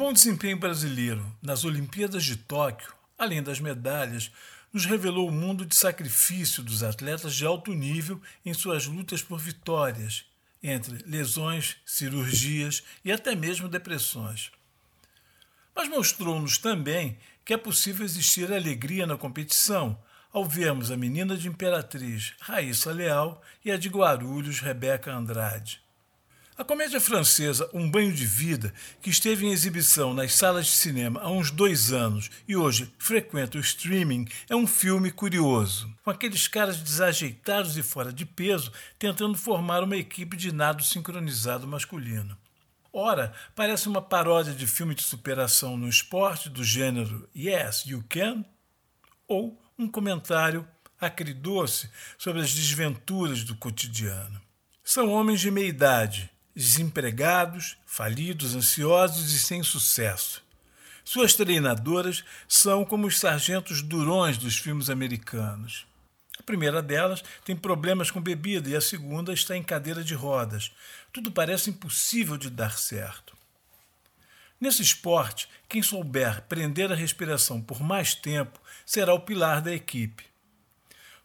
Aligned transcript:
Bom 0.00 0.14
desempenho 0.14 0.56
brasileiro 0.58 1.30
nas 1.42 1.62
Olimpíadas 1.62 2.24
de 2.24 2.34
Tóquio, 2.34 2.90
além 3.18 3.42
das 3.42 3.60
medalhas, 3.60 4.32
nos 4.72 4.86
revelou 4.86 5.28
o 5.28 5.30
mundo 5.30 5.66
de 5.66 5.76
sacrifício 5.76 6.62
dos 6.62 6.82
atletas 6.82 7.34
de 7.34 7.44
alto 7.44 7.74
nível 7.74 8.18
em 8.42 8.54
suas 8.54 8.86
lutas 8.86 9.22
por 9.22 9.38
vitórias, 9.38 10.24
entre 10.62 11.04
lesões, 11.04 11.76
cirurgias 11.84 12.82
e 13.04 13.12
até 13.12 13.34
mesmo 13.34 13.68
depressões. 13.68 14.50
Mas 15.76 15.86
mostrou-nos 15.86 16.56
também 16.56 17.18
que 17.44 17.52
é 17.52 17.58
possível 17.58 18.02
existir 18.02 18.50
alegria 18.50 19.06
na 19.06 19.18
competição 19.18 20.02
ao 20.32 20.46
vermos 20.46 20.90
a 20.90 20.96
menina 20.96 21.36
de 21.36 21.46
Imperatriz 21.46 22.32
Raíssa 22.40 22.90
Leal 22.90 23.42
e 23.62 23.70
a 23.70 23.76
de 23.76 23.90
Guarulhos 23.90 24.60
Rebeca 24.60 25.12
Andrade. 25.12 25.82
A 26.60 26.64
comédia 26.64 27.00
francesa 27.00 27.70
Um 27.72 27.90
Banho 27.90 28.12
de 28.12 28.26
Vida, 28.26 28.74
que 29.00 29.08
esteve 29.08 29.46
em 29.46 29.50
exibição 29.50 30.12
nas 30.12 30.34
salas 30.34 30.66
de 30.66 30.72
cinema 30.72 31.18
há 31.22 31.30
uns 31.30 31.50
dois 31.50 31.90
anos 31.90 32.30
e 32.46 32.54
hoje 32.54 32.94
frequenta 32.98 33.56
o 33.56 33.62
streaming, 33.62 34.28
é 34.46 34.54
um 34.54 34.66
filme 34.66 35.10
curioso, 35.10 35.90
com 36.04 36.10
aqueles 36.10 36.46
caras 36.46 36.76
desajeitados 36.76 37.78
e 37.78 37.82
fora 37.82 38.12
de 38.12 38.26
peso 38.26 38.70
tentando 38.98 39.38
formar 39.38 39.82
uma 39.82 39.96
equipe 39.96 40.36
de 40.36 40.52
nado 40.52 40.84
sincronizado 40.84 41.66
masculino. 41.66 42.36
Ora, 42.92 43.32
parece 43.56 43.88
uma 43.88 44.02
paródia 44.02 44.52
de 44.52 44.66
filme 44.66 44.94
de 44.94 45.02
superação 45.02 45.78
no 45.78 45.88
esporte 45.88 46.50
do 46.50 46.62
gênero 46.62 47.26
Yes, 47.34 47.86
You 47.86 48.04
Can, 48.06 48.44
ou 49.26 49.58
um 49.78 49.88
comentário 49.88 50.68
acridoce 51.00 51.88
sobre 52.18 52.42
as 52.42 52.52
desventuras 52.52 53.44
do 53.44 53.56
cotidiano. 53.56 54.38
São 54.84 55.10
homens 55.10 55.40
de 55.40 55.50
meia 55.50 55.66
idade, 55.66 56.30
desempregados, 56.54 57.76
falidos, 57.86 58.54
ansiosos 58.54 59.32
e 59.32 59.38
sem 59.38 59.62
sucesso. 59.62 60.42
Suas 61.04 61.34
treinadoras 61.34 62.24
são 62.46 62.84
como 62.84 63.06
os 63.06 63.18
sargentos 63.18 63.82
durões 63.82 64.38
dos 64.38 64.56
filmes 64.56 64.90
americanos. 64.90 65.86
A 66.38 66.42
primeira 66.42 66.82
delas 66.82 67.22
tem 67.44 67.56
problemas 67.56 68.10
com 68.10 68.20
bebida 68.20 68.68
e 68.68 68.76
a 68.76 68.80
segunda 68.80 69.32
está 69.32 69.56
em 69.56 69.62
cadeira 69.62 70.02
de 70.02 70.14
rodas. 70.14 70.70
Tudo 71.12 71.30
parece 71.30 71.70
impossível 71.70 72.36
de 72.36 72.48
dar 72.48 72.78
certo. 72.78 73.36
Nesse 74.60 74.82
esporte, 74.82 75.48
quem 75.68 75.82
souber 75.82 76.42
prender 76.42 76.92
a 76.92 76.94
respiração 76.94 77.60
por 77.60 77.80
mais 77.80 78.14
tempo 78.14 78.60
será 78.84 79.14
o 79.14 79.20
pilar 79.20 79.60
da 79.60 79.72
equipe. 79.72 80.24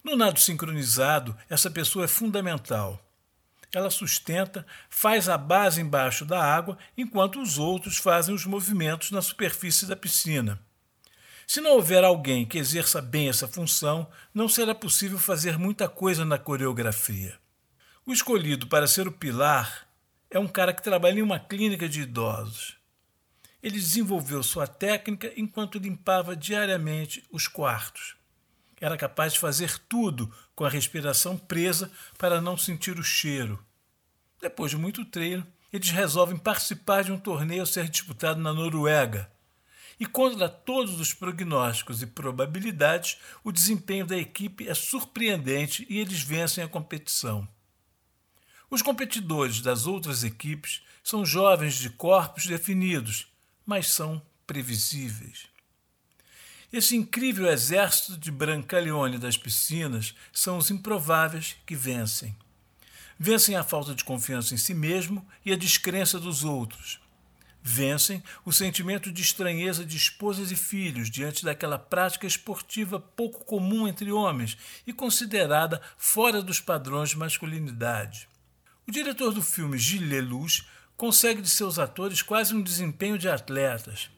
No 0.02 0.16
nado 0.16 0.40
sincronizado, 0.40 1.36
essa 1.48 1.70
pessoa 1.70 2.06
é 2.06 2.08
fundamental 2.08 3.05
ela 3.76 3.90
sustenta, 3.90 4.66
faz 4.88 5.28
a 5.28 5.36
base 5.36 5.82
embaixo 5.82 6.24
da 6.24 6.42
água, 6.42 6.78
enquanto 6.96 7.42
os 7.42 7.58
outros 7.58 7.98
fazem 7.98 8.34
os 8.34 8.46
movimentos 8.46 9.10
na 9.10 9.20
superfície 9.20 9.84
da 9.84 9.94
piscina. 9.94 10.58
Se 11.46 11.60
não 11.60 11.72
houver 11.72 12.02
alguém 12.02 12.46
que 12.46 12.56
exerça 12.56 13.02
bem 13.02 13.28
essa 13.28 13.46
função, 13.46 14.08
não 14.32 14.48
será 14.48 14.74
possível 14.74 15.18
fazer 15.18 15.58
muita 15.58 15.90
coisa 15.90 16.24
na 16.24 16.38
coreografia. 16.38 17.38
O 18.06 18.14
escolhido 18.14 18.66
para 18.66 18.86
ser 18.86 19.06
o 19.06 19.12
pilar 19.12 19.86
é 20.30 20.38
um 20.38 20.48
cara 20.48 20.72
que 20.72 20.82
trabalha 20.82 21.18
em 21.18 21.22
uma 21.22 21.38
clínica 21.38 21.86
de 21.86 22.00
idosos. 22.00 22.78
Ele 23.62 23.78
desenvolveu 23.78 24.42
sua 24.42 24.66
técnica 24.66 25.30
enquanto 25.36 25.78
limpava 25.78 26.34
diariamente 26.34 27.22
os 27.30 27.46
quartos. 27.46 28.16
Era 28.80 28.96
capaz 28.96 29.34
de 29.34 29.38
fazer 29.38 29.78
tudo 29.88 30.32
com 30.54 30.64
a 30.64 30.70
respiração 30.70 31.36
presa 31.36 31.90
para 32.16 32.40
não 32.40 32.56
sentir 32.56 32.98
o 32.98 33.04
cheiro. 33.04 33.65
Depois 34.40 34.70
de 34.70 34.76
muito 34.76 35.04
treino, 35.04 35.46
eles 35.72 35.90
resolvem 35.90 36.36
participar 36.36 37.04
de 37.04 37.12
um 37.12 37.18
torneio 37.18 37.62
a 37.62 37.66
ser 37.66 37.88
disputado 37.88 38.40
na 38.40 38.52
Noruega. 38.52 39.30
E 39.98 40.04
contra 40.04 40.48
todos 40.48 41.00
os 41.00 41.14
prognósticos 41.14 42.02
e 42.02 42.06
probabilidades, 42.06 43.16
o 43.42 43.50
desempenho 43.50 44.06
da 44.06 44.16
equipe 44.16 44.68
é 44.68 44.74
surpreendente 44.74 45.86
e 45.88 45.98
eles 45.98 46.22
vencem 46.22 46.62
a 46.62 46.68
competição. 46.68 47.48
Os 48.68 48.82
competidores 48.82 49.60
das 49.60 49.86
outras 49.86 50.22
equipes 50.22 50.82
são 51.02 51.24
jovens 51.24 51.76
de 51.76 51.88
corpos 51.88 52.46
definidos, 52.46 53.26
mas 53.64 53.88
são 53.88 54.20
previsíveis. 54.46 55.46
Esse 56.72 56.96
incrível 56.96 57.46
exército 57.46 58.18
de 58.18 58.30
Brancaleone 58.30 59.18
das 59.18 59.36
piscinas 59.36 60.14
são 60.32 60.58
os 60.58 60.70
improváveis 60.70 61.56
que 61.64 61.76
vencem. 61.76 62.36
Vencem 63.18 63.56
a 63.56 63.64
falta 63.64 63.94
de 63.94 64.04
confiança 64.04 64.54
em 64.54 64.58
si 64.58 64.74
mesmo 64.74 65.26
e 65.44 65.52
a 65.52 65.56
descrença 65.56 66.18
dos 66.18 66.44
outros. 66.44 67.00
Vencem 67.62 68.22
o 68.44 68.52
sentimento 68.52 69.10
de 69.10 69.22
estranheza 69.22 69.84
de 69.84 69.96
esposas 69.96 70.52
e 70.52 70.56
filhos 70.56 71.10
diante 71.10 71.44
daquela 71.44 71.78
prática 71.78 72.26
esportiva 72.26 73.00
pouco 73.00 73.44
comum 73.44 73.88
entre 73.88 74.12
homens 74.12 74.56
e 74.86 74.92
considerada 74.92 75.82
fora 75.96 76.40
dos 76.42 76.60
padrões 76.60 77.10
de 77.10 77.18
masculinidade. 77.18 78.28
O 78.86 78.92
diretor 78.92 79.32
do 79.32 79.42
filme 79.42 79.76
Gilles 79.78 80.08
Lelouch 80.08 80.64
consegue 80.96 81.42
de 81.42 81.48
seus 81.48 81.78
atores 81.78 82.22
quase 82.22 82.54
um 82.54 82.62
desempenho 82.62 83.18
de 83.18 83.28
atletas. 83.28 84.10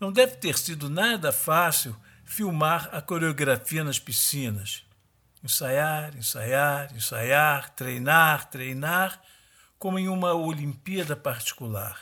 Não 0.00 0.10
deve 0.10 0.34
ter 0.36 0.58
sido 0.58 0.90
nada 0.90 1.30
fácil 1.30 1.96
filmar 2.24 2.88
a 2.92 3.00
coreografia 3.00 3.84
nas 3.84 4.00
piscinas. 4.00 4.84
Ensaiar, 5.44 6.16
ensaiar, 6.16 6.94
ensaiar, 6.94 7.70
treinar, 7.70 8.48
treinar, 8.48 9.20
como 9.76 9.98
em 9.98 10.06
uma 10.06 10.32
Olimpíada 10.34 11.16
particular. 11.16 11.98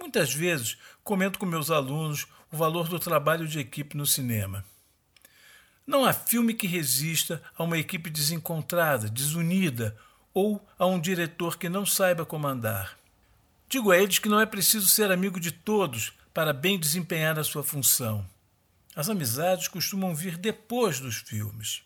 Muitas 0.00 0.34
vezes 0.34 0.76
comento 1.04 1.38
com 1.38 1.46
meus 1.46 1.70
alunos 1.70 2.26
o 2.50 2.56
valor 2.56 2.88
do 2.88 2.98
trabalho 2.98 3.46
de 3.46 3.60
equipe 3.60 3.96
no 3.96 4.04
cinema. 4.04 4.64
Não 5.88 6.04
há 6.04 6.12
filme 6.12 6.52
que 6.52 6.66
resista 6.66 7.42
a 7.56 7.64
uma 7.64 7.78
equipe 7.78 8.10
desencontrada, 8.10 9.08
desunida 9.08 9.96
ou 10.34 10.62
a 10.78 10.84
um 10.84 11.00
diretor 11.00 11.56
que 11.56 11.66
não 11.66 11.86
saiba 11.86 12.26
comandar. 12.26 12.98
Digo 13.70 13.90
a 13.90 13.96
eles 13.96 14.18
que 14.18 14.28
não 14.28 14.38
é 14.38 14.44
preciso 14.44 14.86
ser 14.86 15.10
amigo 15.10 15.40
de 15.40 15.50
todos 15.50 16.12
para 16.34 16.52
bem 16.52 16.78
desempenhar 16.78 17.38
a 17.38 17.42
sua 17.42 17.64
função. 17.64 18.28
As 18.94 19.08
amizades 19.08 19.66
costumam 19.66 20.14
vir 20.14 20.36
depois 20.36 21.00
dos 21.00 21.16
filmes. 21.16 21.82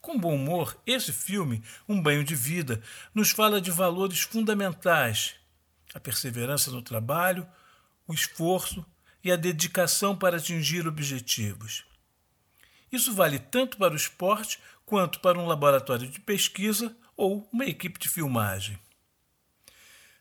Com 0.00 0.18
bom 0.18 0.34
humor, 0.34 0.76
esse 0.84 1.12
filme, 1.12 1.62
Um 1.88 2.02
Banho 2.02 2.24
de 2.24 2.34
Vida, 2.34 2.82
nos 3.14 3.30
fala 3.30 3.60
de 3.60 3.70
valores 3.70 4.22
fundamentais 4.22 5.36
a 5.94 6.00
perseverança 6.00 6.72
no 6.72 6.82
trabalho, 6.82 7.46
o 8.08 8.12
esforço 8.12 8.84
e 9.22 9.30
a 9.30 9.36
dedicação 9.36 10.16
para 10.16 10.38
atingir 10.38 10.88
objetivos. 10.88 11.84
Isso 12.92 13.14
vale 13.14 13.38
tanto 13.38 13.78
para 13.78 13.94
o 13.94 13.96
esporte 13.96 14.60
quanto 14.84 15.18
para 15.20 15.38
um 15.38 15.46
laboratório 15.46 16.06
de 16.06 16.20
pesquisa 16.20 16.94
ou 17.16 17.48
uma 17.50 17.64
equipe 17.64 17.98
de 17.98 18.08
filmagem. 18.08 18.78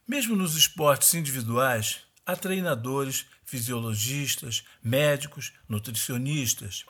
Mesmo 0.08 0.36
nos 0.36 0.56
esportes 0.56 1.14
individuais, 1.14 2.00
a 2.26 2.36
treinadores, 2.36 3.26
fisiologistas, 3.44 4.64
médicos, 4.82 5.52
nutricionistas. 5.68 6.86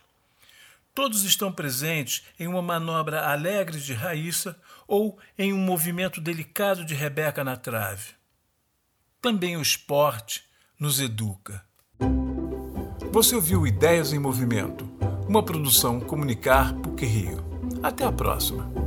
Todos 0.93 1.23
estão 1.23 1.51
presentes 1.51 2.23
em 2.37 2.47
uma 2.47 2.61
manobra 2.61 3.25
alegre 3.27 3.79
de 3.79 3.93
Raíssa 3.93 4.59
ou 4.87 5.17
em 5.37 5.53
um 5.53 5.57
movimento 5.57 6.19
delicado 6.19 6.85
de 6.85 6.93
Rebeca 6.93 7.43
na 7.43 7.55
trave. 7.55 8.09
Também 9.21 9.55
o 9.55 9.61
esporte 9.61 10.43
nos 10.77 10.99
educa. 10.99 11.65
Você 13.11 13.35
ouviu 13.35 13.65
Ideias 13.65 14.13
em 14.13 14.19
Movimento, 14.19 14.90
uma 15.31 15.41
produção 15.41 15.97
Comunicar 15.97 16.73
PUC 16.73 17.05
Rio. 17.05 17.37
Até 17.81 18.03
a 18.03 18.11
próxima! 18.11 18.80